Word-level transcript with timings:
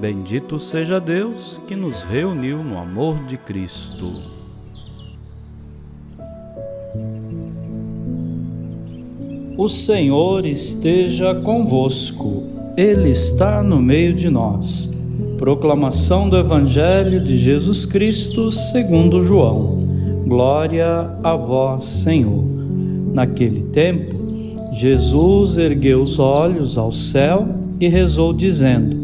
Bendito 0.00 0.58
seja 0.58 1.00
Deus 1.00 1.60
que 1.68 1.76
nos 1.76 2.02
reuniu 2.02 2.62
no 2.62 2.76
amor 2.78 3.24
de 3.26 3.36
Cristo. 3.36 4.20
O 9.56 9.68
Senhor 9.68 10.44
esteja 10.44 11.32
convosco, 11.36 12.42
Ele 12.76 13.08
está 13.08 13.62
no 13.62 13.80
meio 13.80 14.12
de 14.12 14.28
nós. 14.28 14.92
Proclamação 15.38 16.28
do 16.28 16.36
Evangelho 16.36 17.22
de 17.22 17.38
Jesus 17.38 17.86
Cristo 17.86 18.50
segundo 18.50 19.20
João. 19.20 19.78
Glória 20.26 21.08
a 21.22 21.36
vós, 21.36 21.84
Senhor. 21.84 22.44
Naquele 23.12 23.62
tempo, 23.66 24.16
Jesus 24.72 25.56
ergueu 25.56 26.00
os 26.00 26.18
olhos 26.18 26.76
ao 26.76 26.90
céu 26.90 27.46
e 27.78 27.86
rezou, 27.86 28.32
dizendo: 28.32 29.03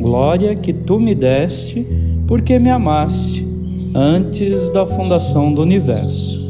glória 0.00 0.56
que 0.56 0.72
tu 0.72 0.98
me 0.98 1.14
deste, 1.14 1.86
porque 2.26 2.58
me 2.58 2.70
amaste 2.70 3.46
antes 3.94 4.70
da 4.70 4.86
fundação 4.86 5.52
do 5.52 5.62
universo. 5.62 6.40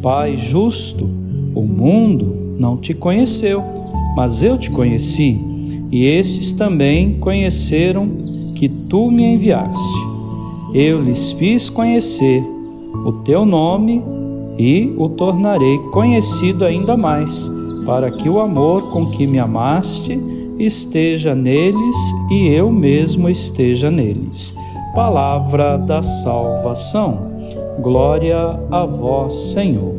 Pai 0.00 0.36
justo, 0.36 1.08
o 1.54 1.62
mundo 1.62 2.56
não 2.58 2.76
te 2.76 2.94
conheceu, 2.94 3.62
mas 4.16 4.42
eu 4.42 4.56
te 4.56 4.70
conheci, 4.70 5.40
e 5.90 6.04
esses 6.06 6.52
também 6.52 7.14
conheceram 7.18 8.08
que 8.54 8.68
tu 8.68 9.10
me 9.10 9.34
enviaste. 9.34 10.04
Eu 10.72 11.00
lhes 11.02 11.32
fiz 11.32 11.68
conhecer 11.68 12.42
o 13.04 13.12
teu 13.24 13.44
nome 13.44 14.02
e 14.58 14.92
o 14.96 15.08
tornarei 15.08 15.78
conhecido 15.92 16.64
ainda 16.64 16.96
mais, 16.96 17.50
para 17.84 18.10
que 18.10 18.28
o 18.28 18.38
amor 18.38 18.90
com 18.90 19.06
que 19.06 19.26
me 19.26 19.38
amaste 19.38 20.20
esteja 20.58 21.34
neles 21.34 21.96
e 22.30 22.48
eu 22.48 22.70
mesmo 22.70 23.28
esteja 23.28 23.90
neles. 23.90 24.54
Palavra 24.94 25.76
da 25.76 26.02
salvação. 26.02 27.32
Glória 27.80 28.60
a 28.70 28.86
vós, 28.86 29.34
Senhor. 29.52 29.94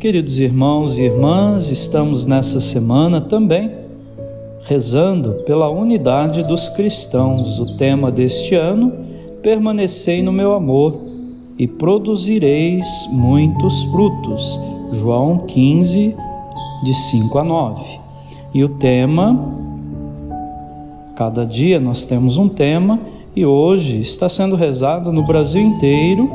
Queridos 0.00 0.38
irmãos 0.38 0.98
e 0.98 1.04
irmãs, 1.04 1.70
estamos 1.70 2.26
nessa 2.26 2.60
semana 2.60 3.20
também 3.20 3.88
rezando 4.68 5.42
pela 5.46 5.70
unidade 5.70 6.42
dos 6.46 6.68
cristãos. 6.68 7.58
O 7.58 7.76
tema 7.76 8.12
deste 8.12 8.54
ano: 8.54 8.92
permanecei 9.42 10.22
no 10.22 10.30
meu 10.30 10.52
amor 10.52 11.00
e 11.58 11.66
produzireis 11.66 12.86
muitos 13.10 13.82
frutos. 13.84 14.60
João 14.92 15.38
15, 15.46 16.16
de 16.82 16.94
5 16.94 17.38
a 17.38 17.44
9. 17.44 18.00
E 18.54 18.64
o 18.64 18.68
tema, 18.70 19.38
cada 21.16 21.44
dia 21.44 21.78
nós 21.78 22.06
temos 22.06 22.36
um 22.36 22.48
tema, 22.48 23.00
e 23.36 23.44
hoje 23.44 24.00
está 24.00 24.28
sendo 24.28 24.56
rezado 24.56 25.12
no 25.12 25.26
Brasil 25.26 25.62
inteiro 25.62 26.28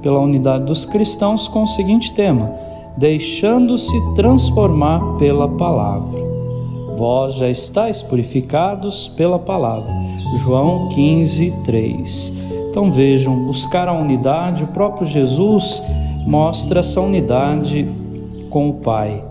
pela 0.00 0.20
unidade 0.20 0.64
dos 0.64 0.86
cristãos 0.86 1.48
com 1.48 1.64
o 1.64 1.68
seguinte 1.68 2.12
tema: 2.12 2.52
deixando-se 2.96 3.96
transformar 4.14 5.16
pela 5.18 5.48
palavra. 5.48 6.28
Vós 6.96 7.34
já 7.34 7.48
estáis 7.48 8.02
purificados 8.02 9.08
pela 9.08 9.38
palavra. 9.38 9.92
João 10.36 10.88
15, 10.88 11.50
3. 11.64 12.34
Então 12.70 12.90
vejam, 12.90 13.44
buscar 13.44 13.88
a 13.88 13.92
unidade, 13.92 14.64
o 14.64 14.68
próprio 14.68 15.06
Jesus 15.06 15.82
mostra 16.26 16.80
essa 16.80 17.00
unidade 17.00 17.88
com 18.50 18.68
o 18.68 18.74
Pai. 18.74 19.22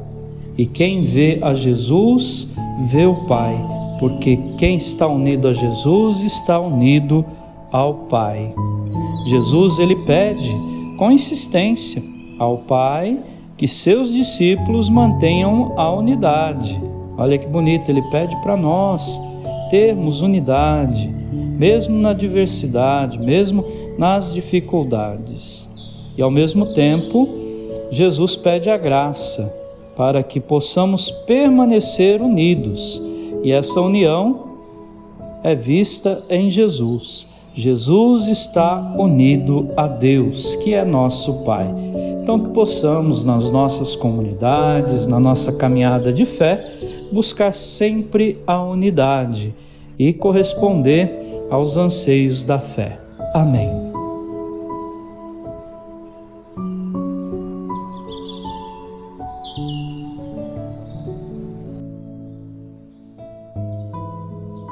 E 0.58 0.66
quem 0.66 1.03
vê 1.03 1.40
a 1.42 1.53
Jesus, 1.53 2.53
vê 2.92 3.06
o 3.06 3.25
Pai, 3.25 3.56
porque 4.00 4.38
quem 4.58 4.75
está 4.75 5.08
unido 5.08 5.48
a 5.48 5.53
Jesus 5.53 6.22
está 6.22 6.59
unido 6.59 7.24
ao 7.72 7.94
Pai. 7.94 8.53
Jesus 9.28 9.78
ele 9.78 9.96
pede 9.98 10.50
com 10.98 11.12
insistência 11.12 12.02
ao 12.40 12.59
Pai 12.59 13.20
que 13.58 13.68
seus 13.68 14.12
discípulos 14.12 14.90
mantenham 14.90 15.74
a 15.78 15.92
unidade. 15.92 16.80
Olha 17.18 17.38
que 17.38 17.48
bonito, 17.48 17.90
ele 17.90 18.04
pede 18.04 18.36
para 18.42 18.56
nós 18.56 19.19
termos 19.69 20.22
unidade, 20.22 21.09
mesmo 21.31 21.98
na 21.98 22.14
diversidade, 22.14 23.19
mesmo 23.19 23.66
nas 23.98 24.34
dificuldades. 24.34 25.69
E 26.16 26.22
ao 26.22 26.31
mesmo 26.31 26.74
tempo, 26.74 27.28
Jesus 27.90 28.36
pede 28.36 28.69
a 28.69 28.78
graça 28.78 29.67
para 29.97 30.22
que 30.22 30.40
possamos 30.40 31.09
permanecer 31.09 32.22
unidos. 32.22 33.02
E 33.44 33.52
essa 33.52 33.81
união 33.81 34.44
é 35.44 35.56
vista 35.56 36.24
em 36.30 36.50
Jesus. 36.50 37.28
Jesus 37.56 38.28
está 38.28 38.94
unido 38.96 39.72
a 39.75 39.88
Deus, 39.88 40.56
que 40.57 40.75
é 40.75 40.86
nosso 40.86 41.44
Pai. 41.44 41.68
Então, 42.22 42.40
que 42.40 42.50
possamos, 42.50 43.25
nas 43.25 43.50
nossas 43.50 43.96
comunidades, 43.96 45.07
na 45.07 45.19
nossa 45.19 45.52
caminhada 45.53 46.13
de 46.13 46.25
fé, 46.25 46.63
buscar 47.12 47.52
sempre 47.52 48.38
a 48.46 48.62
unidade 48.62 49.56
e 49.98 50.13
corresponder 50.13 51.12
aos 51.50 51.77
anseios 51.77 52.44
da 52.44 52.60
fé. 52.60 53.00
Amém. 53.33 53.97